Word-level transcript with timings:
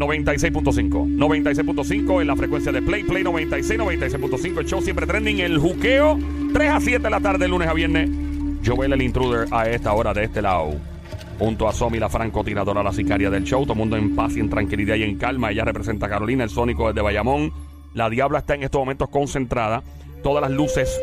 96.5. 0.00 1.16
96.5 1.16 2.20
en 2.20 2.26
la 2.26 2.34
frecuencia 2.34 2.72
de 2.72 2.82
Play, 2.82 3.04
Play 3.04 3.22
96, 3.22 3.78
96.5. 3.78 4.58
El 4.58 4.66
show 4.66 4.80
siempre 4.80 5.06
trending. 5.06 5.38
El 5.40 5.58
juqueo, 5.58 6.18
3 6.52 6.70
a 6.70 6.80
7 6.80 7.02
de 7.02 7.10
la 7.10 7.20
tarde, 7.20 7.46
lunes 7.46 7.68
a 7.68 7.74
viernes. 7.74 8.10
Joel 8.64 8.94
el 8.94 9.02
intruder 9.02 9.46
a 9.50 9.68
esta 9.68 9.92
hora 9.92 10.14
de 10.14 10.24
este 10.24 10.42
lado. 10.42 10.72
Junto 11.38 11.68
a 11.68 11.72
Somi, 11.72 11.98
la 11.98 12.08
francotiradora, 12.08 12.82
la 12.82 12.92
sicaria 12.92 13.30
del 13.30 13.44
show. 13.44 13.64
Todo 13.64 13.74
mundo 13.74 13.96
en 13.96 14.16
paz 14.16 14.36
y 14.36 14.40
en 14.40 14.50
tranquilidad 14.50 14.96
y 14.96 15.02
en 15.02 15.18
calma. 15.18 15.50
Ella 15.50 15.64
representa 15.64 16.06
a 16.06 16.08
Carolina, 16.08 16.44
el 16.44 16.50
sónico 16.50 16.88
desde 16.88 17.02
Bayamón. 17.02 17.52
La 17.94 18.10
diabla 18.10 18.40
está 18.40 18.54
en 18.54 18.62
estos 18.62 18.80
momentos 18.80 19.08
concentrada. 19.10 19.82
Todas 20.22 20.42
las 20.42 20.50
luces 20.50 21.00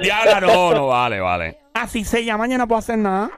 Diabla, 0.01 0.41
no, 0.41 0.73
no 0.73 0.87
vale, 0.87 1.19
vale. 1.19 1.57
Así 1.73 2.03
se 2.03 2.23
llaman, 2.23 2.49
yo 2.51 2.57
no 2.57 2.67
puedo 2.67 2.79
hacer 2.79 2.97
nada. 2.97 3.29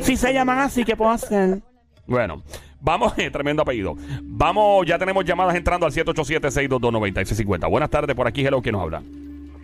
Si 0.00 0.16
se 0.16 0.32
llaman 0.32 0.58
así, 0.58 0.84
¿qué 0.84 0.96
puedo 0.96 1.10
hacer? 1.10 1.58
Bueno, 2.06 2.42
vamos, 2.80 3.12
eh, 3.18 3.30
tremendo 3.30 3.62
apellido. 3.62 3.94
Vamos, 4.22 4.86
ya 4.86 4.98
tenemos 4.98 5.24
llamadas 5.24 5.54
entrando 5.54 5.86
al 5.86 5.92
787-622-9650. 5.92 7.68
Buenas 7.70 7.90
tardes, 7.90 8.14
por 8.16 8.26
aquí, 8.26 8.44
hello, 8.46 8.60
¿quién 8.62 8.72
nos 8.74 8.82
habla? 8.82 9.02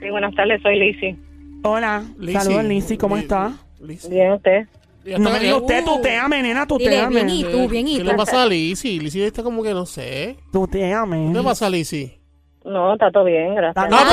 Sí, 0.00 0.10
buenas 0.10 0.34
tardes, 0.34 0.60
soy 0.62 0.78
Lizzy. 0.78 1.18
Hola, 1.64 2.02
Lizzy. 2.18 2.38
saludos 2.44 2.64
Lizzy, 2.64 2.96
¿cómo 2.96 3.16
Li- 3.16 3.22
está? 3.22 3.52
Lizzy. 3.80 4.08
Bien, 4.10 4.32
usted. 4.32 4.68
No 5.16 5.30
me 5.30 5.38
diga 5.40 5.56
usted, 5.56 5.82
Uh, 5.84 5.96
tuteame, 5.96 6.42
nena, 6.42 6.66
Dile, 6.66 6.66
tuteame. 6.66 7.14
bien 7.24 7.30
y 7.30 7.44
tú, 7.44 7.68
bien 7.68 7.88
y 7.88 7.96
¿Qué 7.98 8.02
tú. 8.04 8.10
le 8.10 8.14
pasa 8.14 8.42
a 8.42 8.46
Lizzy? 8.46 8.98
Lizzy 9.00 9.22
está 9.22 9.42
como 9.42 9.62
que 9.62 9.72
no 9.72 9.86
sé. 9.86 10.36
Tuteame. 10.52 11.28
¿Qué 11.32 11.38
le 11.38 11.42
pasa 11.44 11.66
a 11.66 11.70
Lizzy? 11.70 12.18
No, 12.64 12.92
está 12.92 13.10
todo 13.10 13.24
bien, 13.24 13.54
gracias. 13.54 13.88
No, 13.88 14.04
no, 14.04 14.10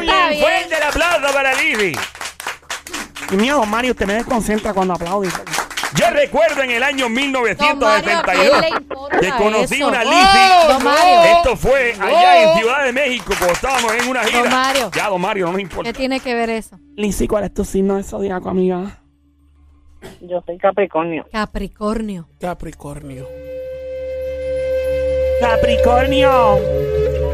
mira, 0.00 0.28
bien. 0.30 0.40
Fuerte 0.40 0.76
el 0.76 0.82
aplauso 0.82 1.34
para 1.34 1.54
Lizzy. 1.54 1.92
Y 3.32 3.36
miedo, 3.36 3.64
Mario, 3.66 3.92
usted 3.92 4.06
me 4.06 4.14
desconcentra 4.14 4.72
cuando 4.74 4.94
aplaude. 4.94 5.28
Yo 5.96 6.06
recuerdo 6.12 6.62
en 6.62 6.70
el 6.70 6.82
año 6.82 7.04
Don 7.04 7.12
Mario, 7.14 7.40
¿a 7.40 7.42
1972 7.42 8.50
quién 8.50 8.60
le 8.60 8.68
importa 8.68 9.18
que 9.20 9.30
conocí 9.32 9.74
eso? 9.74 9.88
una 9.88 10.02
¡Oh, 10.02 10.04
Lizzy. 10.04 11.28
Esto 11.36 11.56
fue 11.56 11.94
allá 12.00 12.42
en 12.52 12.58
Ciudad 12.58 12.84
de 12.84 12.92
México, 12.92 13.24
cuando 13.36 13.52
estábamos 13.54 13.92
en 13.94 14.08
una 14.08 14.24
gira. 14.24 14.40
Don 14.42 14.50
Mario. 14.50 14.90
Ya, 14.94 15.08
don 15.08 15.20
Mario, 15.20 15.46
no 15.46 15.52
nos 15.52 15.56
¿Qué 15.56 15.62
importa. 15.62 15.92
tiene 15.92 16.20
que 16.20 16.34
ver 16.34 16.50
eso? 16.50 16.78
Lizzy, 16.96 17.26
¿cuál 17.26 17.44
es 17.44 17.54
tu 17.54 17.64
signo 17.64 17.96
de 17.96 18.04
zodiaco, 18.04 18.48
amiga? 18.48 18.98
Yo 20.20 20.42
soy 20.46 20.58
Capricornio. 20.58 21.26
Capricornio. 21.32 22.28
Capricornio. 22.40 23.26
Capricornio, 25.40 26.58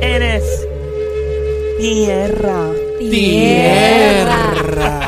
eres 0.00 0.66
tierra. 1.78 2.70
Tierra. 2.98 5.00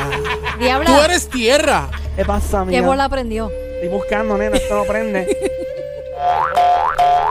Diabla, 0.59 0.85
Tú 0.85 1.01
eres 1.01 1.29
tierra. 1.29 1.89
¿Qué 2.19 2.25
pasa, 2.25 2.65
¿qué 2.69 2.75
amiga? 2.75 2.81
bola 2.85 3.07
prendió? 3.07 3.49
Estoy 3.75 3.87
buscando, 3.87 4.37
nena, 4.37 4.57
esto 4.57 4.75
no 4.75 4.83
prende. 4.83 5.25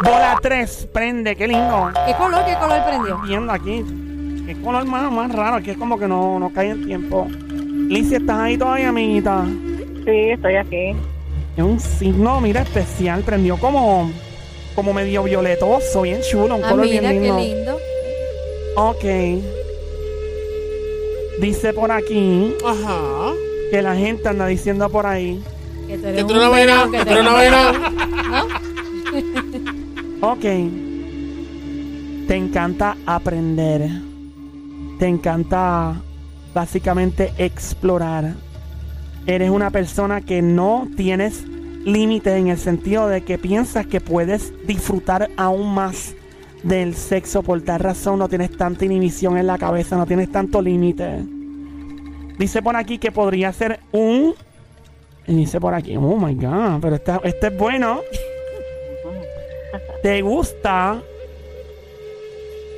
bola 0.03 0.38
3, 0.41 0.88
prende, 0.91 1.37
qué 1.37 1.47
lindo. 1.47 1.91
¿Qué 2.06 2.15
color, 2.15 2.43
qué 2.47 2.54
color 2.54 2.82
prendió? 2.87 3.21
Viendo 3.26 3.53
aquí. 3.53 3.84
Qué 4.47 4.59
color 4.62 4.87
más, 4.87 5.12
más 5.12 5.31
raro, 5.31 5.56
aquí 5.56 5.72
es 5.72 5.76
como 5.76 5.99
que 5.99 6.09
no, 6.09 6.38
no 6.38 6.50
cae 6.54 6.71
en 6.71 6.87
tiempo. 6.87 7.26
Lizzy, 7.31 8.15
¿estás 8.15 8.38
ahí 8.41 8.56
todavía, 8.56 8.88
amiguita? 8.88 9.44
Sí, 10.06 10.31
estoy 10.31 10.56
aquí. 10.56 10.97
Es 11.55 11.62
un 11.62 11.78
signo, 11.78 12.41
mira, 12.41 12.62
especial. 12.62 13.20
Prendió 13.20 13.59
como, 13.59 14.10
como 14.75 14.94
medio 14.94 15.22
violetoso, 15.25 16.00
bien 16.00 16.22
chulo, 16.22 16.56
un 16.56 16.65
Ah, 16.65 16.70
color 16.70 16.87
mira, 16.87 17.10
bien 17.10 17.22
qué 17.22 17.31
lindo. 17.31 17.38
lindo. 17.38 17.78
Ok. 18.76 19.05
Dice 21.41 21.75
por 21.75 21.93
aquí 21.93 22.56
Ajá. 22.65 23.28
Que 23.71 23.83
la 23.83 23.97
gente 23.97 24.29
anda 24.29 24.47
diciendo 24.47 24.89
por 24.89 25.06
ahí. 25.06 25.43
Que 25.87 25.99
tú 25.99 26.06
eres 26.06 26.25
Que 26.25 26.29
tú 26.29 26.34
vaina. 26.34 26.51
venado, 26.51 26.91
Que 26.91 27.05
tú 27.05 27.21
una 27.21 27.33
vaina. 27.33 27.73
¿No? 28.31 28.69
Ok. 30.33 30.41
Te 32.27 32.34
encanta 32.34 32.97
aprender. 33.06 33.89
Te 34.99 35.06
encanta 35.06 35.95
básicamente 36.53 37.33
explorar. 37.39 38.34
Eres 39.27 39.51
una 39.51 39.71
persona 39.71 40.21
que 40.21 40.43
no 40.43 40.89
tienes 40.97 41.45
límites 41.85 42.35
en 42.35 42.49
el 42.49 42.59
sentido 42.59 43.06
de 43.09 43.23
que 43.23 43.39
piensas 43.39 43.87
que 43.87 44.00
puedes 44.00 44.53
disfrutar 44.67 45.31
aún 45.37 45.73
más 45.73 46.15
del 46.65 46.95
sexo. 46.97 47.43
Por 47.43 47.62
tal 47.62 47.79
razón 47.81 48.19
no 48.19 48.29
tienes 48.29 48.50
tanta 48.56 48.85
inhibición 48.85 49.39
en 49.39 49.47
la 49.47 49.56
cabeza, 49.56 49.97
no 49.97 50.05
tienes 50.06 50.33
tanto 50.33 50.61
límite. 50.61 51.25
Dice 52.38 52.62
por 52.62 52.76
aquí 52.76 52.99
que 52.99 53.12
podría 53.12 53.53
ser 53.53 53.81
un... 53.93 54.34
Dice 55.26 55.60
por 55.60 55.75
aquí, 55.75 55.97
oh 55.97 56.16
my 56.16 56.34
god, 56.34 56.81
pero 56.81 56.97
este, 56.97 57.12
este 57.25 57.47
es 57.49 57.56
bueno. 57.59 58.00
Te 60.03 60.23
gusta 60.23 61.02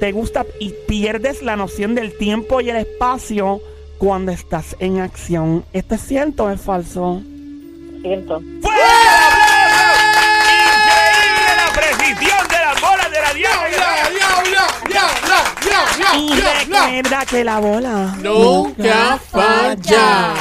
te 0.00 0.12
gusta 0.12 0.46
y 0.58 0.70
pierdes 0.88 1.42
la 1.42 1.56
noción 1.56 1.94
del 1.94 2.16
tiempo 2.16 2.62
y 2.62 2.70
el 2.70 2.76
espacio 2.76 3.60
cuando 3.98 4.32
estás 4.32 4.74
en 4.78 4.98
acción. 4.98 5.62
¿Esto 5.74 5.96
es 5.96 6.00
cierto 6.00 6.44
o 6.44 6.50
es 6.50 6.58
falso? 6.58 7.20
Cierto. 8.00 8.40
¡Fuerte 8.62 8.79
Y 16.18 16.28
recuerda 16.34 17.24
que 17.26 17.44
la 17.44 17.60
bola 17.60 18.16
Nunca 18.22 19.18
falla. 19.30 20.34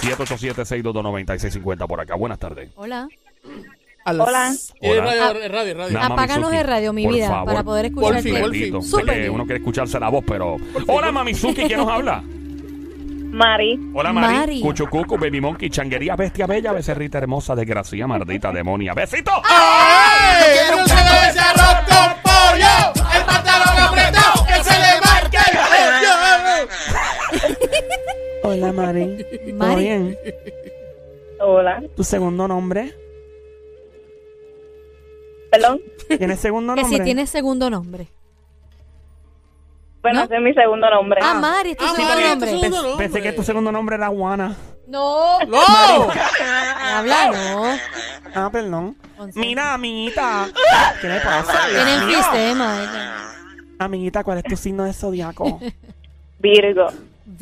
787-622-9650 0.00 1.86
por 1.86 2.00
acá. 2.00 2.14
Buenas 2.14 2.38
tardes. 2.38 2.70
Hola. 2.76 3.08
A 4.04 4.12
las- 4.12 4.28
Hola. 4.28 4.52
Eh, 4.80 4.90
Hola. 4.98 5.04
radio, 5.32 5.48
radio, 5.48 5.74
radio. 5.76 5.92
Nada 5.94 6.06
Apáganos 6.06 6.52
el 6.52 6.64
radio, 6.66 6.92
mi 6.92 7.04
por 7.04 7.14
vida, 7.14 7.28
favor. 7.28 7.46
para 7.46 7.62
poder 7.62 7.86
escucharte. 7.86 8.32
Bendito. 8.32 8.82
Súper 8.82 9.04
Sé 9.06 9.12
que 9.12 9.18
bien. 9.20 9.30
uno 9.32 9.44
quiere 9.44 9.58
escucharse 9.58 9.98
la 9.98 10.08
voz, 10.10 10.24
pero... 10.26 10.56
Hola, 10.88 11.10
Mamizuki, 11.10 11.62
¿quién 11.64 11.78
nos 11.78 11.88
habla? 11.88 12.22
Mari. 12.22 13.80
Hola, 13.94 14.12
Mari. 14.12 14.34
Mari. 14.36 14.60
Cuchucucu, 14.60 15.16
Baby 15.18 15.40
Monkey, 15.40 15.70
Changuería, 15.70 16.14
Bestia 16.16 16.46
Bella, 16.46 16.72
Becerrita 16.72 17.18
Hermosa, 17.18 17.54
Desgracia, 17.56 18.06
Mardita, 18.06 18.52
Demonia. 18.52 18.92
¡Besito! 18.94 19.32
¡Ay! 19.48 20.44
¡Quiero 20.68 20.86
saber 20.86 21.30
ese 21.30 21.40
arroz 21.40 21.76
con 21.88 22.14
pollo! 22.22 23.08
¡El 23.16 23.24
pantalón 23.24 23.74
Mari. 28.74 29.24
¿Todo 29.58 29.76
bien? 29.76 30.18
Hola. 31.40 31.82
¿Tu 31.96 32.04
segundo 32.04 32.48
nombre? 32.48 32.94
Perdón. 35.50 35.80
¿Tienes 36.08 36.40
segundo 36.40 36.74
Que 36.74 36.84
si 36.84 37.00
tienes 37.00 37.30
segundo 37.30 37.70
nombre. 37.70 38.08
Bueno, 40.02 40.18
¿No? 40.20 40.24
ese 40.26 40.36
es 40.36 40.42
mi 40.42 40.52
segundo 40.52 40.90
nombre. 40.90 41.20
Ah, 41.22 41.34
Mari, 41.34 41.70
es 41.70 41.76
tu 41.78 41.84
Ah, 41.84 41.88
segundo 41.94 42.08
Mari, 42.14 42.22
es 42.22 42.28
tu 42.28 42.38
nombre. 42.40 42.50
segundo- 42.50 42.82
nombre. 42.88 43.04
Pensé 43.06 43.22
que 43.22 43.32
tu 43.32 43.42
segundo 43.42 43.72
nombre 43.72 43.96
era 43.96 44.08
Juana. 44.08 44.56
No, 44.86 45.38
¡No! 45.46 45.58
habla 46.82 47.30
no. 47.30 47.64
Ah, 48.34 48.50
perdón. 48.52 48.96
Once. 49.18 49.38
Mira, 49.38 49.72
amiguita. 49.74 50.46
¿Qué 51.00 51.08
le 51.08 51.20
pasa? 51.20 51.58
Tienen 51.70 52.00
Dios 52.00 52.06
mío? 52.08 52.18
sistema. 52.22 53.30
Amiguita, 53.78 54.22
¿cuál 54.24 54.38
es 54.38 54.44
tu 54.44 54.56
signo 54.56 54.84
de 54.84 54.92
zodiaco? 54.92 55.58
Virgo. 56.38 56.88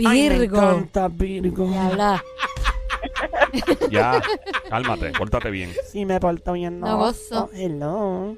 Ay, 0.06 0.29
me 0.29 0.39
Virgo. 0.39 0.56
encanta 0.56 1.09
Virgo. 1.09 1.71
Y 1.71 1.75
habla. 1.77 2.23
Ya, 3.91 4.23
cálmate, 4.71 5.11
pórtate 5.12 5.50
bien. 5.50 5.73
Sí, 5.91 6.06
me 6.06 6.19
porto 6.21 6.53
bien. 6.55 6.81
No 6.81 6.97
gozo. 6.97 7.44
Oh, 7.44 7.50
hello. 7.55 8.37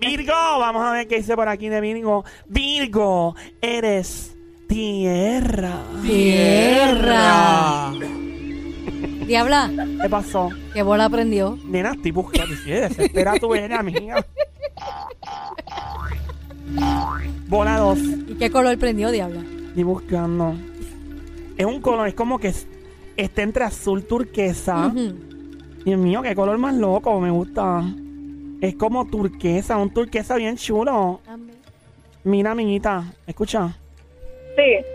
Virgo, 0.00 0.32
vamos 0.32 0.82
a 0.84 0.92
ver 0.92 1.06
qué 1.08 1.16
dice 1.16 1.34
por 1.36 1.48
aquí 1.48 1.68
de 1.68 1.80
Virgo. 1.82 2.24
Virgo, 2.46 3.34
eres 3.60 4.34
tierra. 4.68 5.80
Tierra. 6.02 7.92
Diabla, 9.26 9.70
¿Qué 10.00 10.08
pasó? 10.08 10.48
que 10.72 10.82
bola 10.82 11.06
aprendió. 11.06 11.58
Nena, 11.64 11.90
estoy 11.92 12.12
buscando. 12.12 12.54
Sí, 12.64 12.70
desespera 12.70 13.34
tu 13.38 13.52
eres, 13.54 13.78
amiga. 13.78 14.24
Bola 17.48 17.78
2. 17.78 17.98
¿Y 18.28 18.34
qué 18.38 18.50
color 18.50 18.76
prendió, 18.78 19.10
Diabla? 19.10 19.42
Estoy 19.76 19.84
buscando. 19.92 20.54
Es 21.58 21.66
un 21.66 21.82
color, 21.82 22.08
es 22.08 22.14
como 22.14 22.38
que 22.38 22.48
es- 22.48 22.66
está 23.14 23.42
entre 23.42 23.62
azul 23.64 24.04
turquesa. 24.04 24.86
Ujú. 24.86 25.12
Dios 25.84 26.00
mío, 26.00 26.22
qué 26.22 26.34
color 26.34 26.56
más 26.56 26.74
loco, 26.74 27.20
me 27.20 27.30
gusta. 27.30 27.84
Es 28.62 28.74
como 28.76 29.06
turquesa, 29.06 29.76
un 29.76 29.90
turquesa 29.92 30.36
bien 30.36 30.56
chulo. 30.56 31.20
Amén. 31.26 31.56
Mira, 32.24 32.52
amiguita, 32.52 33.04
escucha. 33.26 33.76
Sí. 34.56 34.86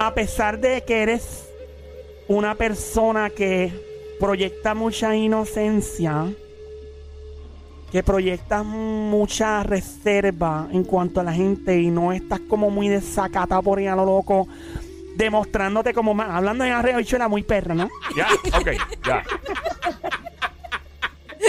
A 0.00 0.14
pesar 0.14 0.58
de 0.58 0.80
que 0.82 1.02
eres 1.02 1.46
una 2.26 2.54
persona 2.54 3.28
que 3.28 3.70
proyecta 4.18 4.72
mucha 4.74 5.14
inocencia, 5.14 6.32
que 7.90 8.02
proyectas 8.02 8.64
mucha 8.64 9.62
reserva 9.62 10.68
en 10.70 10.84
cuanto 10.84 11.20
a 11.20 11.24
la 11.24 11.32
gente 11.32 11.80
y 11.80 11.90
no 11.90 12.12
estás 12.12 12.40
como 12.40 12.70
muy 12.70 12.88
desacata 12.88 13.60
por 13.62 13.78
ahí 13.78 13.86
a 13.86 13.96
lo 13.96 14.04
loco, 14.04 14.46
demostrándote 15.16 15.94
como 15.94 16.14
más, 16.14 16.30
hablando 16.30 16.64
de 16.64 16.70
arreo 16.70 16.98
bichuela 16.98 17.28
muy 17.28 17.42
perra, 17.42 17.74
¿no? 17.74 17.88
Ya, 18.16 18.28
ok, 18.58 18.68
ya. 19.06 19.22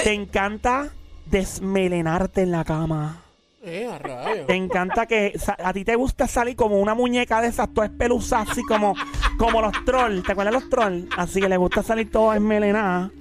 Te 0.04 0.14
encanta 0.14 0.90
desmelenarte 1.26 2.42
en 2.42 2.52
la 2.52 2.64
cama. 2.64 3.22
Eh, 3.62 3.90
a 3.92 3.98
rayos. 4.00 4.48
Te 4.48 4.56
encanta 4.56 5.06
que 5.06 5.38
a 5.58 5.74
ti 5.74 5.84
te 5.84 5.96
gusta 5.96 6.28
salir 6.28 6.56
como 6.56 6.80
una 6.80 6.96
muñeca 6.96 7.42
de 7.42 7.50
esas, 7.50 7.74
toda 7.74 7.88
espeluzada, 7.88 8.50
así 8.50 8.64
como, 8.64 8.96
como 9.38 9.62
los 9.62 9.74
trolls. 9.84 10.24
¿Te 10.24 10.32
acuerdas 10.32 10.54
de 10.54 10.60
los 10.62 10.70
trolls? 10.70 11.08
Así 11.18 11.42
que 11.42 11.50
le 11.50 11.58
gusta 11.58 11.84
salir 11.84 12.10
todo 12.10 12.34
esmelenada. 12.34 13.12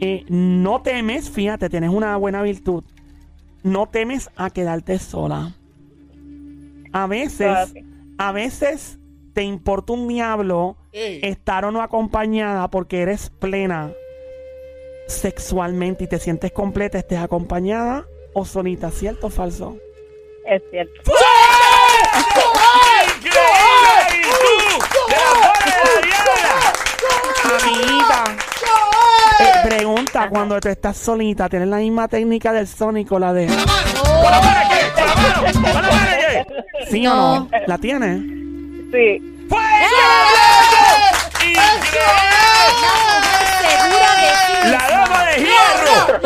Eh, 0.00 0.24
no 0.28 0.82
temes, 0.82 1.30
fíjate, 1.30 1.68
tienes 1.68 1.90
una 1.90 2.16
buena 2.16 2.42
virtud. 2.42 2.84
No 3.62 3.88
temes 3.88 4.30
a 4.36 4.50
quedarte 4.50 4.98
sola. 4.98 5.52
A 6.92 7.06
veces, 7.06 7.74
a 8.18 8.32
veces 8.32 8.98
te 9.32 9.42
importa 9.42 9.92
un 9.92 10.06
diablo 10.06 10.76
Ey. 10.92 11.20
estar 11.22 11.64
o 11.64 11.70
no 11.70 11.82
acompañada 11.82 12.68
porque 12.68 13.00
eres 13.02 13.30
plena 13.30 13.92
sexualmente 15.08 16.04
y 16.04 16.06
te 16.06 16.18
sientes 16.18 16.52
completa, 16.52 16.98
estés 16.98 17.18
acompañada 17.18 18.06
o 18.32 18.44
solita, 18.44 18.90
¿cierto 18.90 19.26
o 19.26 19.30
falso? 19.30 19.76
Es 20.46 20.62
cierto. 20.70 20.92
¡Y 21.04 21.10
tú! 22.24 22.40
¡De 25.08 25.16
la 25.16 25.30
bola 25.34 25.54
de 25.64 25.72
la 25.84 26.00
diabla! 26.06 26.54
Amiguita, 27.62 28.24
eh, 29.40 29.52
cuando 30.30 30.60
tú 30.60 30.68
estás 30.68 30.96
solita, 30.96 31.48
¿tienes 31.48 31.68
la 31.68 31.78
misma 31.78 32.08
técnica 32.08 32.52
del 32.52 32.66
sónico, 32.66 33.18
la 33.18 33.32
de... 33.32 33.46
¿Con 33.46 33.56
la 33.56 33.66
mano 33.66 33.90
la 34.96 35.14
mano? 35.14 35.52
¿Con 35.52 35.72
la 35.72 35.82
mano 35.82 35.88
qué? 36.18 36.46
¿Sí 36.90 37.06
o 37.06 37.14
No. 37.14 37.48
¿La 37.66 37.78
tienes? 37.78 38.18
Sí. 38.92 39.46
¡Fuego! 39.48 39.64
¡Increíble! 41.40 42.04
Segura 43.68 44.10
de 44.16 44.28
sí. 44.62 44.70
¡La 44.70 44.88
dama 44.88 45.24
de 45.24 45.34
hierro! 45.38 46.20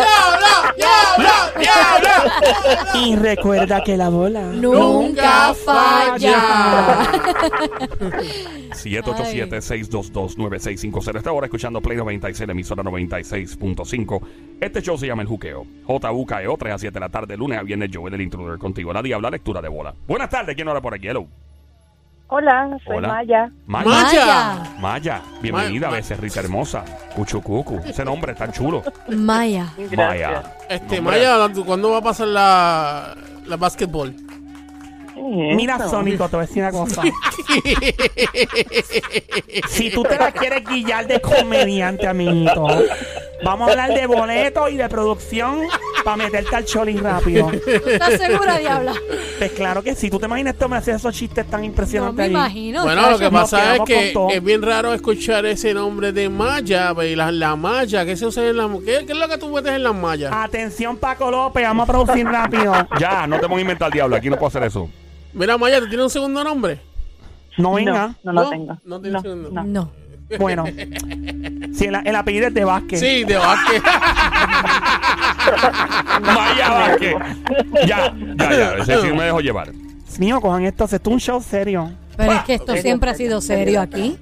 Y 2.95 3.17
recuerda 3.17 3.83
que 3.83 3.97
la 3.97 4.09
bola... 4.09 4.43
Nunca 4.43 5.53
falla. 5.55 7.11
787-622-9650. 8.73 11.17
Esta 11.17 11.33
hora 11.33 11.47
escuchando 11.47 11.81
Play 11.81 11.97
96, 11.97 12.47
la 12.47 12.53
emisora 12.53 12.83
96.5. 12.83 14.21
Este 14.61 14.83
show 14.83 14.99
se 14.99 15.07
llama 15.07 15.23
El 15.23 15.29
Juqueo. 15.29 15.67
JUKEO, 15.87 16.57
3 16.59 16.75
a 16.75 16.79
7 16.79 16.95
de 16.95 17.01
la 17.01 17.09
tarde, 17.09 17.37
lunes 17.37 17.59
a 17.59 17.63
viernes, 17.63 17.91
Joel 17.93 18.15
el 18.15 18.23
Intruder 18.23 18.59
contigo. 18.59 18.93
La 18.93 19.03
diabla, 19.03 19.31
lectura 19.31 19.61
de 19.61 19.69
bola. 19.69 19.95
Buenas 20.07 20.31
tardes, 20.31 20.55
¿quién 20.55 20.69
habla 20.69 20.81
por 20.81 20.95
aquí? 20.95 21.09
Hello. 21.09 21.27
Hola, 22.31 22.79
soy 22.85 22.99
Hola. 22.99 23.09
Maya. 23.09 23.51
Maya. 23.67 23.89
Maya. 23.89 24.63
Maya, 24.79 25.23
bienvenida, 25.41 25.89
becerrita 25.89 26.41
hermosa. 26.41 26.85
Cuchucucu, 27.17 27.81
ese 27.87 28.05
nombre 28.05 28.33
es 28.33 28.39
tan 28.39 28.53
chulo. 28.53 28.83
Maya. 29.09 29.73
Maya. 29.97 30.43
Este, 30.69 30.97
Nombre- 30.97 31.27
Maya, 31.27 31.65
¿cuándo 31.65 31.91
va 31.91 31.99
a 31.99 32.03
pasar 32.03 32.29
la, 32.29 33.15
la 33.47 33.57
básquetbol? 33.57 34.15
Mira, 35.17 35.79
Sónico, 35.89 36.29
te 36.29 36.37
voy 36.37 36.45
a 36.45 36.47
decir 36.47 36.63
una 36.63 36.73
cosa. 36.73 37.03
si 39.69 39.91
tú 39.91 40.03
te 40.03 40.17
la 40.17 40.31
quieres 40.31 40.65
guillar 40.69 41.07
de 41.07 41.21
comediante, 41.21 42.07
amiguito, 42.07 42.67
vamos 43.43 43.69
a 43.69 43.73
hablar 43.73 43.95
de 43.95 44.07
boletos 44.07 44.71
y 44.71 44.77
de 44.77 44.89
producción 44.89 45.61
para 46.09 46.25
meterte 46.25 46.57
al 46.57 46.65
choli 46.65 46.97
rápido. 46.97 47.51
¿Estás 47.87 48.15
segura, 48.15 48.57
Diabla? 48.57 48.95
Pues 49.37 49.53
claro 49.53 49.83
que 49.83 49.95
sí. 49.95 50.09
¿Tú 50.09 50.19
te 50.19 50.25
imaginas 50.25 50.55
este 50.55 50.65
hombre 50.65 50.79
hacer 50.79 50.95
esos 50.95 51.15
chistes 51.15 51.45
tan 51.47 51.61
No 51.61 51.67
impresionantes 51.67 52.17
me 52.17 52.23
allí? 52.25 52.33
imagino. 52.33 52.83
Bueno, 52.85 53.11
lo 53.11 53.19
que 53.19 53.31
pasa 53.31 53.77
es 53.77 53.83
que 53.83 54.15
es 54.31 54.43
bien 54.43 54.63
raro 54.63 54.95
escuchar 54.95 55.45
ese 55.45 55.75
nombre 55.75 56.13
de 56.13 56.31
Maya, 56.31 56.95
pues, 56.95 57.13
y 57.13 57.15
la, 57.15 57.31
la 57.31 57.57
Maya, 57.57 58.07
¿qué 58.07 58.17
se 58.17 58.25
usa 58.25 58.43
en 58.49 58.57
la 58.57 58.71
¿qué, 58.87 59.05
qué 59.05 59.13
es 59.13 59.19
lo 59.19 59.29
que 59.29 59.37
tú 59.37 59.51
metes 59.51 59.73
en 59.73 59.83
las 59.83 59.95
mallas? 59.95 60.33
Atención, 60.35 60.97
Paco 60.97 61.31
López, 61.31 61.63
vamos 61.63 61.87
a 61.87 61.93
producir 61.93 62.25
rápido. 62.31 62.73
Ya, 62.99 63.27
no 63.27 63.37
te 63.37 63.43
vamos 63.43 63.59
a 63.59 63.61
inventar 63.61 63.89
el 63.89 63.93
diablo, 63.93 64.17
aquí 64.17 64.31
no 64.31 64.37
puedo 64.37 64.49
hacer 64.49 64.63
eso. 64.63 64.89
Mira, 65.35 65.59
Maya, 65.59 65.79
¿tú 65.79 65.89
tienes 65.89 66.05
un 66.05 66.11
segundo 66.11 66.43
nombre? 66.43 66.81
No 67.59 67.75
venga. 67.75 68.15
No, 68.25 68.33
no 68.33 68.45
lo 68.45 68.49
tengo. 68.49 68.79
No 68.83 68.99
tienes 68.99 69.21
segundo 69.21 69.51
no. 69.53 69.63
No. 69.65 69.93
Bueno, 70.39 70.65
si 71.73 71.87
el, 71.87 71.97
el 72.05 72.17
apellido 72.17 72.49
es 72.49 72.55
de 72.55 72.65
Vázquez. 72.65 73.01
Sí, 73.01 73.25
de 73.25 73.37
Vázquez. 73.37 73.83
Maya 76.23 76.71
Vázquez. 76.71 77.15
Ya, 77.87 78.13
ya, 78.37 78.51
ya. 78.51 78.75
Ese 78.83 79.01
sí 79.03 79.13
me 79.13 79.25
dejo 79.25 79.41
llevar. 79.41 79.73
Dios 79.73 80.19
mío, 80.19 80.41
cojan 80.41 80.65
esto. 80.65 80.85
Es 80.85 81.01
un 81.05 81.21
show 81.21 81.41
serio. 81.43 81.91
Pero 82.17 82.33
es 82.33 82.43
que 82.43 82.55
esto 82.55 82.77
siempre 82.77 83.11
ha 83.11 83.15
sido 83.15 83.41
serio 83.41 83.81
aquí. 83.81 84.19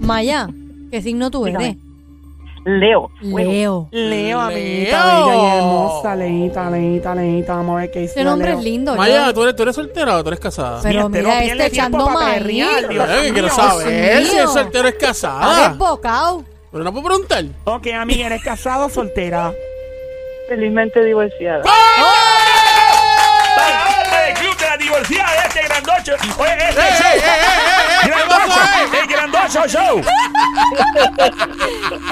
Maya, 0.00 0.48
¿qué 0.90 1.00
signo 1.02 1.30
tú 1.30 1.46
eres? 1.46 1.76
Leo. 2.64 3.10
Leo. 3.22 3.88
Leo, 3.92 4.40
amiguita, 4.40 5.06
Leo. 5.06 5.26
bella 5.28 5.54
y 5.54 5.58
hermosa. 5.58 6.16
Leita, 6.16 6.70
leita, 6.70 7.14
leita. 7.14 7.54
Vamos 7.56 7.76
a 7.76 7.80
ver 7.80 7.90
qué 7.90 8.00
dice. 8.00 8.12
Ese 8.12 8.24
nombre 8.24 8.48
Leo. 8.50 8.58
es 8.58 8.64
lindo. 8.64 8.94
Maya, 8.96 9.32
¿tú 9.32 9.42
eres, 9.42 9.56
¿tú 9.56 9.62
eres 9.62 9.74
soltera 9.74 10.18
o 10.18 10.22
tú 10.22 10.28
eres 10.28 10.40
casada? 10.40 10.80
Pero 10.82 11.08
Mira, 11.08 11.08
mira, 11.08 11.20
este 11.20 11.22
no 11.22 11.32
este 11.32 11.44
pierde 11.54 11.70
tiempo 11.70 11.96
echando 11.98 12.04
pa' 12.06 12.12
maíz. 12.24 12.34
perrear, 12.42 12.88
Dios 12.88 13.08
Eh, 13.08 13.22
que 13.22 13.32
quiero 13.32 13.48
mío, 13.48 13.56
saber 13.56 14.26
si 14.26 14.34
mío. 14.34 14.44
es 14.44 14.52
soltero 14.52 14.84
o 14.84 14.88
es 14.88 14.94
Está 14.94 15.06
casada. 15.06 15.68
desbocado. 15.70 16.44
Pero 16.70 16.84
no 16.84 16.92
puedo 16.92 17.06
preguntar. 17.06 17.44
Ok, 17.64 17.86
amiga, 17.98 18.26
¿eres 18.26 18.42
casada 18.42 18.84
o 18.84 18.90
soltera? 18.90 19.50
Felizmente 20.48 21.04
divorciada. 21.04 21.62
Para 23.54 24.24
del 24.24 24.34
club 24.34 24.56
de 24.56 24.64
la 24.66 24.76
divorciada 24.78 25.30
de 25.30 25.46
este 25.46 25.62
grandocho. 25.62 26.16
Oye, 26.38 26.56
este 26.70 26.80
¡Eh, 26.80 26.84
eh, 27.14 27.20
eh, 28.06 29.06
grandocho 29.52 29.68
show. 29.68 30.00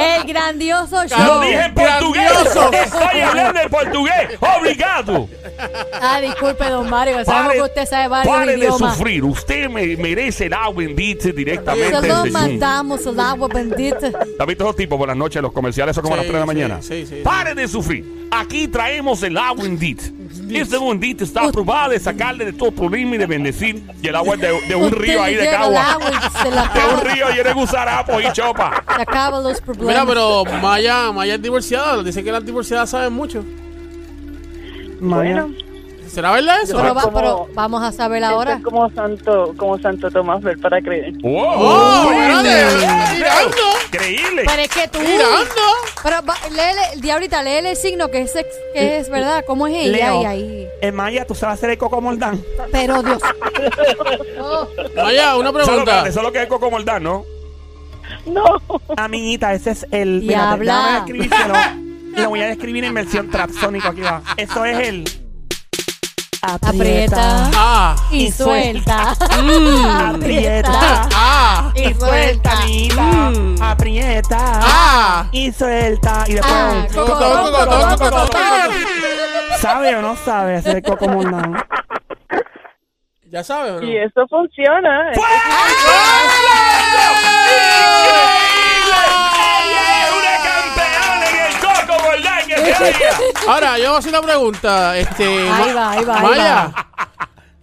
El 0.01 0.25
grandioso 0.27 1.03
Lo 1.03 1.09
show. 1.09 1.41
dije 1.43 1.61
en 1.65 1.75
portugués. 1.75 2.31
Grandioso. 2.33 2.73
Estoy 2.73 3.21
hablando 3.21 3.61
en 3.61 3.69
portugués. 3.69 4.39
Obrigado. 4.59 5.29
Ah, 6.01 6.21
disculpe, 6.21 6.65
don 6.69 6.89
Mario, 6.89 7.25
sabemos 7.25 7.47
Pare- 7.49 7.57
que 7.59 7.63
usted 7.63 7.87
sabe 7.87 8.09
varios 8.09 8.37
Pare 8.37 8.53
de 8.53 8.59
idiomas. 8.59 8.97
sufrir. 8.97 9.25
Usted 9.25 9.69
me 9.71 9.97
merece 9.97 10.47
el 10.47 10.55
agua 10.55 10.75
bendita 10.85 11.29
directamente 11.31 12.01
desde 12.01 12.09
Zoom. 12.15 12.31
mandamos 12.33 13.07
el 13.07 13.21
agua 13.21 13.49
bendita. 13.49 14.11
¿Has 14.39 14.47
visto 14.47 14.65
esos 14.65 14.77
tipos 14.77 14.99
por 14.99 15.09
las 15.09 15.17
noches 15.17 15.41
los 15.43 15.53
comerciales? 15.53 15.93
Eso 15.95 16.03
como 16.03 16.15
a 16.15 16.19
las 16.19 16.27
Sí, 16.27 16.33
3 16.33 16.41
de 16.41 16.47
la 16.47 16.53
sí, 16.53 16.59
mañana. 16.59 16.83
sí, 16.83 17.07
sí. 17.07 17.21
Pare 17.25 17.55
de 17.55 17.69
sufrir. 17.69 18.27
Aquí 18.31 18.69
traemos 18.69 19.23
el 19.23 19.37
agua 19.39 19.65
Indeed. 19.65 19.99
Este 20.51 20.77
agua 20.77 20.95
Indeed 20.95 21.23
está 21.23 21.45
aprobada 21.45 21.89
de 21.91 21.99
sacarle 22.01 22.45
de 22.45 22.53
todo 22.53 22.71
problema 22.73 23.15
y 23.15 23.19
de 23.19 23.27
bendecir. 23.27 23.83
Y 24.03 24.09
el 24.09 24.17
agua 24.17 24.35
es 24.35 24.41
de, 24.41 24.61
de 24.69 24.75
un 24.77 24.85
Usted 24.85 24.99
río 24.99 25.23
ahí 25.23 25.35
de 25.35 25.45
el 25.45 25.51
Cagua. 25.51 25.93
agua 25.93 26.11
y 26.11 26.39
se 26.39 26.51
la 26.51 26.63
De 26.75 26.81
acaba, 26.81 26.95
un 26.95 27.01
río 27.01 27.29
lleno 27.31 27.45
de 27.45 27.53
gusarapo 27.55 28.21
y 28.21 28.33
chopa. 28.33 28.85
se 28.97 29.03
acaba 29.03 29.41
los 29.41 29.61
problemas. 29.61 29.89
Mira, 29.95 30.07
pero 30.07 30.45
Maya, 30.63 31.13
Maya 31.13 31.35
es 31.35 31.43
divorciada. 31.43 32.03
Dice 32.03 32.23
que 32.25 32.33
las 32.33 32.45
divorciadas 32.45 32.91
saben 32.91 33.13
mucho. 33.13 33.45
Maya. 35.01 35.43
Bueno, 35.45 35.55
¿Será 36.09 36.31
verdad 36.31 36.63
eso? 36.63 36.77
Pero, 36.77 36.95
va- 36.95 37.03
como- 37.03 37.17
pero 37.19 37.49
vamos 37.53 37.83
a 37.83 37.91
saber 37.93 38.23
esto 38.23 38.35
ahora. 38.35 38.55
es 38.55 38.63
como 38.63 38.89
Santo, 38.91 39.53
como 39.57 39.77
Santo 39.79 40.09
Tomás 40.11 40.41
ver 40.41 40.57
para 40.59 40.81
creer. 40.81 41.13
¡Wow! 41.21 41.33
¡Oh, 41.35 42.05
¡Increíble! 42.13 42.61
espérate! 42.69 43.15
¡Mirando! 43.17 43.57
¡Increíble! 43.87 44.43
Pero 44.47 44.63
es 44.63 44.69
que 44.69 44.89
tú. 44.89 44.99
¡Mirando! 45.01 45.63
Pero 46.07 46.23
va, 46.23 46.35
léele, 46.51 47.01
diablita, 47.03 47.43
léele 47.43 47.71
el 47.71 47.77
signo 47.77 48.09
que 48.13 48.21
es, 48.23 48.37
ex- 48.37 48.55
que 48.73 48.99
es 48.99 49.11
verdad. 49.11 49.45
¿Cómo 49.45 49.67
es 49.67 49.75
ella? 49.75 49.91
Leo. 50.13 50.23
Y 50.23 50.25
ahí. 50.25 50.69
Eh, 50.81 50.93
Maya, 50.93 51.27
¿tú 51.27 51.35
sabes 51.35 51.55
hacer 51.59 51.71
el 51.71 51.79
coco 51.79 52.01
moldán? 52.01 52.41
Pero 52.71 53.03
Dios. 53.03 53.21
Oh, 54.39 54.69
Maya, 54.95 55.37
una 55.37 55.53
pregunta. 55.53 56.05
que- 56.05 56.11
eso 56.11 56.21
es 56.21 56.25
lo 56.25 56.31
que 56.31 56.43
es 56.43 56.47
Coco 56.47 56.71
Moldán, 56.71 57.03
¿no? 57.03 57.25
No, 58.27 58.45
Amiguita, 58.97 59.53
ese 59.55 59.71
es 59.73 59.87
el... 59.91 60.25
Déjame 60.27 60.67
escribírselo. 60.99 61.55
Lo 62.17 62.29
voy 62.29 62.41
a 62.43 62.47
describir 62.49 62.85
en 62.85 62.95
versión 62.95 63.29
trap 63.31 63.51
sónico 63.51 63.89
aquí 63.89 64.03
va. 64.03 64.23
Eso 64.37 64.65
es 64.65 64.87
el... 64.89 65.05
aprieta 66.55 67.51
Ah. 67.55 67.97
y 68.11 68.31
suelta. 68.31 69.13
Aprieta. 70.09 71.09
Ah. 71.15 71.73
y 71.75 71.93
suelta. 71.95 72.53
Mm. 72.67 73.63
Aprieta. 73.63 74.39
Ah. 74.63 75.27
Y 75.33 75.53
suelta. 75.53 76.25
Y 76.27 76.35
después... 76.35 76.55
Ah, 76.55 76.87
Coco, 76.95 77.13
coco, 77.19 78.11
coco. 78.11 78.39
¿Sabe 79.61 79.97
o 79.97 80.03
no 80.03 80.17
sabe 80.17 80.57
hacer 80.57 80.77
el 80.77 80.83
coco 80.83 81.09
moldán? 81.09 81.57
Ya 83.31 83.43
sabes, 83.43 83.73
¿o 83.73 83.81
no? 83.81 83.87
y 83.87 83.97
eso 83.97 84.27
funciona. 84.29 85.13
¡Ella 88.57 90.07
es 90.07 90.13
una 90.13 90.35
campeona 90.43 91.29
en 91.31 91.37
el 91.47 91.55
Coco 91.61 91.95
Moldán 92.03 92.43
que 92.47 92.55
se 92.57 92.63
oiga! 92.63 92.76
Ahora, 93.49 93.79
yo 93.79 93.87
voy 93.89 93.97
a 93.97 93.99
hacer 93.99 94.13
una 94.13 94.23
pregunta. 94.23 94.97
Este, 94.99 95.25
Ahí 95.25 95.73
va, 95.75 95.91
ahí 95.93 96.05
va, 96.05 96.19
ahí 96.21 96.27
Maya, 96.27 96.73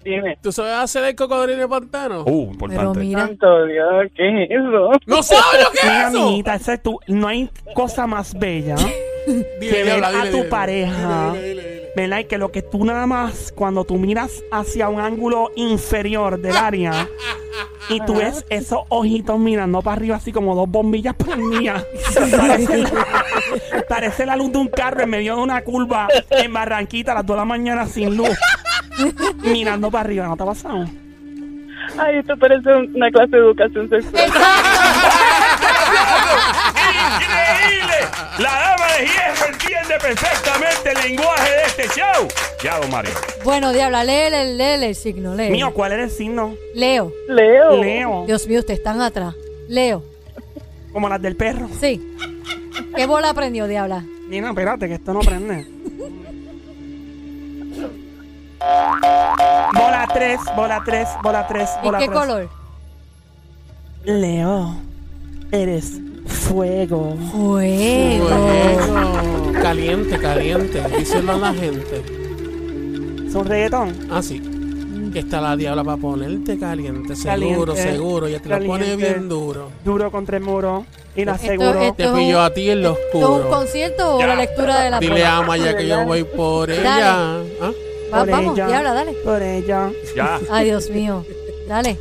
Dime, 0.04 0.38
¿tú 0.42 0.52
sabes 0.52 0.74
hacer 0.74 1.04
el 1.06 1.16
cocodrilo 1.16 1.62
de 1.62 1.68
pantano? 1.70 2.24
Uh, 2.24 2.52
Pero 2.58 2.72
importante. 2.74 3.00
mira. 3.00 3.26
Santo 3.28 3.66
Dios, 3.66 3.88
¿qué 4.18 4.44
es 4.44 4.50
eso? 4.52 4.92
¿No 5.06 5.24
sabes 5.24 5.64
lo 5.64 5.72
que 5.72 5.78
es 5.78 5.84
Mira, 5.86 6.08
eso? 6.10 6.18
amiguita, 6.24 6.56
ese 6.56 6.74
es 6.74 6.84
tu- 6.84 7.00
no 7.08 7.28
hay 7.30 7.50
cosa 7.74 8.06
más 8.06 8.38
bella 8.38 8.76
Dile, 9.26 9.46
que 9.60 9.72
ver 9.72 9.86
diabla, 9.86 10.08
a 10.08 10.12
dile, 10.12 10.32
tu 10.32 10.38
dile, 10.38 10.50
pareja. 10.50 11.32
dile, 11.34 11.48
dile, 11.48 11.62
dile. 11.64 11.73
¿Verdad? 11.96 12.20
Y 12.20 12.26
que 12.26 12.38
lo 12.38 12.52
que 12.52 12.62
tú 12.62 12.86
nada 12.86 13.06
más, 13.06 13.52
cuando 13.56 13.86
tú 13.86 13.98
miras 13.98 14.44
hacia 14.52 14.90
un 14.90 15.00
ángulo 15.00 15.52
inferior 15.56 16.40
del 16.40 16.56
área 16.56 17.08
y 17.90 18.00
tú 18.06 18.16
ves 18.16 18.46
esos 18.50 18.82
ojitos 18.90 19.38
mirando 19.40 19.82
para 19.82 19.98
arriba, 19.98 20.16
así 20.16 20.32
como 20.32 20.56
dos 20.56 20.70
bombillas 20.70 21.16
prendidas. 21.16 21.86
parece, 22.16 22.78
la, 22.78 22.90
parece 23.90 24.26
la 24.26 24.36
luz 24.36 24.52
de 24.52 24.58
un 24.58 24.68
carro 24.68 25.04
en 25.04 25.10
medio 25.10 25.36
de 25.36 25.42
una 25.42 25.62
curva 25.64 26.08
en 26.30 26.54
Barranquita 26.54 27.12
a 27.12 27.16
las 27.16 27.26
2 27.26 27.36
de 27.36 27.40
la 27.40 27.46
mañana 27.46 27.86
sin 27.86 28.16
luz. 28.16 28.38
mirando 29.44 29.92
para 29.92 30.06
arriba, 30.06 30.28
¿no 30.28 30.38
te 30.38 30.44
ha 30.44 30.46
pasado? 30.46 30.86
Ay, 31.98 32.18
esto 32.18 32.38
parece 32.38 32.74
una 32.74 33.12
clase 33.12 33.36
de 33.36 33.38
educación 33.38 33.90
sexual. 33.90 34.26
¡Increíble! 37.22 38.08
La 38.40 38.52
dama 38.52 38.88
de 38.98 39.06
hierro 39.06 39.46
entiende 39.52 40.00
perfectamente 40.00 40.92
el 40.92 41.10
lenguaje 41.10 41.52
de 41.52 41.64
Ya, 42.64 42.80
don 42.80 42.90
Mario. 42.92 43.12
Bueno, 43.44 43.72
diabla, 43.74 44.04
léele, 44.04 44.54
léele 44.56 44.88
el 44.90 44.96
signo, 44.96 45.36
léele. 45.36 45.52
Mío, 45.52 45.74
¿cuál 45.74 45.92
era 45.92 46.04
el 46.04 46.12
signo? 46.12 46.56
Leo. 46.76 47.12
Leo. 47.28 47.82
Leo. 47.82 48.24
Dios 48.26 48.48
mío, 48.48 48.60
ustedes 48.60 48.80
están 48.80 49.02
atrás. 49.02 49.36
Leo. 49.68 50.04
Como 50.92 51.10
las 51.10 51.22
del 51.22 51.36
perro. 51.36 51.68
Sí. 51.80 52.16
¿Qué 52.96 53.06
bola 53.06 53.30
aprendió, 53.30 53.68
diabla? 53.68 54.04
Mira, 54.28 54.50
espérate, 54.50 54.88
que 54.88 54.96
esto 54.96 55.14
no 55.14 55.20
prende. 55.20 55.68
bola 59.74 60.08
3, 60.14 60.40
bola 60.56 60.82
3, 60.86 61.08
bola 61.22 61.48
3, 61.48 61.70
¿Y 61.82 61.86
bola 61.86 62.00
qué 62.00 62.08
3. 62.08 62.20
color? 62.20 62.50
Leo, 64.06 64.76
eres 65.52 66.00
fuego. 66.26 67.16
Fuego. 67.32 68.28
Fuego. 68.28 69.43
Caliente, 69.74 70.20
caliente. 70.20 70.84
Díselo 71.00 71.32
a 71.32 71.38
la 71.40 71.52
gente. 71.52 72.04
¿Es 73.28 73.34
un 73.34 73.44
reggaetón? 73.44 73.92
Ah, 74.12 74.22
sí. 74.22 74.40
Que 75.12 75.18
está 75.18 75.42
la 75.42 75.56
diabla 75.58 75.84
para 75.84 75.98
ponerte 75.98 76.60
caliente. 76.60 77.16
Seguro, 77.16 77.74
Caliente, 77.74 77.82
seguro. 77.82 78.28
Ya 78.28 78.40
te 78.40 78.50
lo 78.50 78.66
pone 78.68 78.96
bien 78.96 79.28
duro. 79.28 79.72
Duro 79.84 80.12
contra 80.12 80.38
el 80.38 80.44
muro. 80.44 80.86
Y 81.16 81.28
aseguro. 81.28 81.82
esto- 81.82 81.96
Te 81.96 82.08
un- 82.08 82.36
a 82.36 82.52
ti 82.54 82.70
en 82.70 82.84
lo 82.84 82.92
¿Esto 82.92 83.08
es 83.08 83.16
un 83.16 83.24
oscuro. 83.24 83.50
concierto 83.50 84.16
o 84.16 84.20
Ya. 84.20 84.28
la 84.28 84.36
lectura 84.36 84.80
de 84.84 84.90
la 84.92 85.00
Dile 85.00 85.26
a 85.26 85.42
Maya 85.42 85.76
que 85.76 85.88
yo 85.88 86.06
voy 86.06 86.24
por 86.24 86.70
ella. 86.70 87.38
¿Ah? 87.60 87.72
Va- 88.14 88.20
por 88.20 88.30
vamos, 88.30 88.54
ella, 88.56 88.68
diabla, 88.68 88.94
dale. 88.94 89.14
Por 89.26 89.42
ella. 89.42 89.90
Ya. 90.16 90.40
Ay, 90.52 90.66
Dios 90.66 90.88
mío. 90.92 91.26
Dale. 91.68 91.98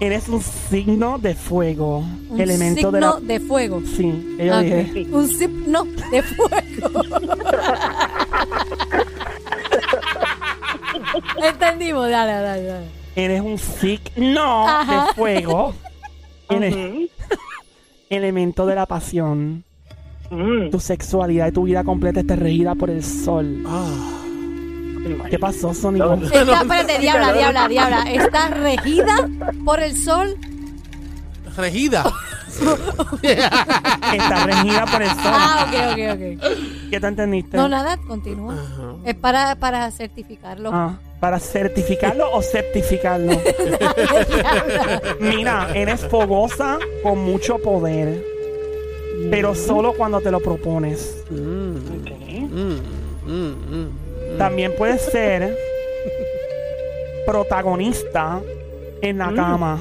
Eres 0.00 0.28
un 0.28 0.42
signo 0.42 1.18
de 1.18 1.34
fuego. 1.34 2.04
Un 2.28 2.40
elemento 2.40 2.74
signo 2.76 2.92
de 2.92 3.00
la. 3.00 3.18
de 3.20 3.40
fuego. 3.40 3.80
Sí, 3.96 4.36
ella 4.38 4.58
Ok. 4.58 4.64
dije. 4.64 5.06
Un 5.12 5.28
signo 5.28 5.84
de 6.10 6.22
fuego. 6.22 7.00
Entendimos, 11.42 12.08
dale, 12.10 12.32
dale, 12.32 12.62
dale. 12.62 12.86
Eres 13.16 13.40
un 13.40 13.58
signo 13.58 14.68
Ajá. 14.68 15.06
de 15.06 15.12
fuego. 15.14 15.74
Eres 16.50 16.74
elemento 18.10 18.66
de 18.66 18.74
la 18.74 18.86
pasión. 18.86 19.64
Mm. 20.30 20.70
Tu 20.70 20.80
sexualidad 20.80 21.48
y 21.48 21.52
tu 21.52 21.62
vida 21.64 21.84
completa 21.84 22.20
está 22.20 22.36
regida 22.36 22.74
por 22.74 22.90
el 22.90 23.02
sol. 23.04 23.62
Ah. 23.66 24.23
¿Qué 25.30 25.38
pasó, 25.38 25.74
Sónico? 25.74 26.14
Está, 26.14 26.60
espérate, 26.62 26.98
diabla, 26.98 27.32
diabla, 27.32 27.68
diabla. 27.68 28.02
Está 28.10 28.48
regida 28.48 29.28
por 29.64 29.80
el 29.80 29.96
sol. 29.96 30.36
Regida. 31.56 32.04
Está 33.22 34.46
regida 34.46 34.86
por 34.86 35.02
el 35.02 35.08
sol. 35.08 35.18
Ah, 35.24 35.66
ok, 35.66 35.74
ok, 35.92 36.00
ok. 36.14 36.90
¿Qué 36.90 37.00
te 37.00 37.06
entendiste? 37.06 37.56
No, 37.56 37.68
nada, 37.68 37.96
continúa. 38.06 38.54
Ajá. 38.54 38.94
Es 39.04 39.14
para, 39.16 39.56
para 39.56 39.90
certificarlo. 39.90 40.70
Ah, 40.72 40.98
¿Para 41.20 41.40
certificarlo 41.40 42.30
o 42.32 42.42
certificarlo? 42.42 43.32
Mira, 45.20 45.68
eres 45.74 46.06
fogosa 46.06 46.78
con 47.02 47.18
mucho 47.18 47.58
poder. 47.58 48.22
Pero 49.30 49.54
solo 49.54 49.92
cuando 49.94 50.20
te 50.20 50.30
lo 50.30 50.40
propones. 50.40 51.16
Mm, 51.30 51.76
Ok. 51.76 52.10
mm, 52.50 52.78
mm, 53.26 53.54
mm. 53.74 54.03
También 54.38 54.74
puedes 54.76 55.02
ser 55.02 55.56
protagonista 57.26 58.40
en 59.02 59.18
la 59.18 59.32
cama. 59.32 59.80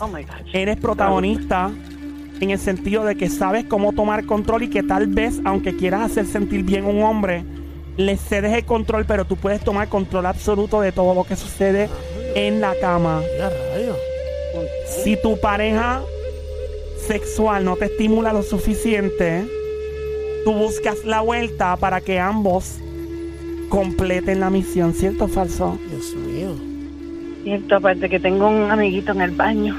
Oh 0.00 0.08
my 0.08 0.22
gosh. 0.22 0.50
Eres 0.52 0.76
protagonista 0.76 1.70
en 2.40 2.50
el 2.50 2.58
sentido 2.58 3.04
de 3.04 3.16
que 3.16 3.28
sabes 3.28 3.64
cómo 3.64 3.92
tomar 3.92 4.26
control 4.26 4.64
y 4.64 4.70
que 4.70 4.82
tal 4.82 5.06
vez, 5.06 5.40
aunque 5.44 5.76
quieras 5.76 6.10
hacer 6.10 6.26
sentir 6.26 6.64
bien 6.64 6.84
a 6.84 6.88
un 6.88 7.02
hombre, 7.02 7.44
le 7.96 8.16
cedes 8.16 8.52
el 8.52 8.64
control, 8.64 9.04
pero 9.06 9.24
tú 9.24 9.36
puedes 9.36 9.62
tomar 9.62 9.88
control 9.88 10.26
absoluto 10.26 10.80
de 10.80 10.92
todo 10.92 11.14
lo 11.14 11.24
que 11.24 11.36
sucede 11.36 11.88
en 12.34 12.60
la 12.60 12.74
cama. 12.80 13.22
Si 14.86 15.16
tu 15.16 15.38
pareja 15.38 16.02
sexual 17.06 17.64
no 17.64 17.76
te 17.76 17.86
estimula 17.86 18.32
lo 18.32 18.42
suficiente, 18.42 19.46
tú 20.44 20.52
buscas 20.52 21.04
la 21.04 21.20
vuelta 21.20 21.76
para 21.76 22.00
que 22.00 22.18
ambos 22.18 22.78
completen 23.68 24.40
la 24.40 24.50
misión, 24.50 24.94
¿cierto 24.94 25.24
o 25.24 25.28
falso? 25.28 25.78
Dios 25.88 26.14
mío. 26.14 26.54
Cierto, 27.42 27.76
aparte 27.76 28.08
que 28.08 28.18
tengo 28.18 28.48
un 28.48 28.70
amiguito 28.70 29.12
en 29.12 29.20
el 29.20 29.30
baño. 29.32 29.76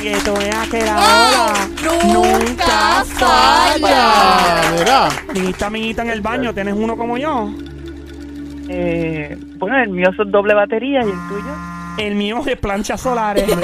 Que 0.00 0.16
tú 0.18 0.34
veas 0.34 0.68
que 0.68 0.82
la 0.82 0.94
bola 0.94 1.52
nunca 2.12 3.04
falla. 3.04 3.78
Ah, 3.82 4.72
mira. 4.78 5.08
Dijiste 5.32 5.64
amiguita 5.64 6.02
en 6.02 6.10
el 6.10 6.20
baño, 6.20 6.52
¿tienes 6.52 6.74
uno 6.74 6.96
como 6.96 7.16
yo? 7.16 7.50
Eh, 8.68 9.36
bueno, 9.56 9.78
el 9.82 9.88
mío 9.90 10.10
es 10.10 10.30
doble 10.30 10.54
batería 10.54 11.00
y 11.00 11.10
el 11.10 11.28
tuyo. 11.28 11.54
El 11.96 12.14
mío 12.16 12.42
de 12.44 12.56
planchas 12.56 13.00
solares. 13.00 13.46